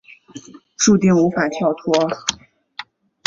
[0.77, 1.93] 注定无法跳脱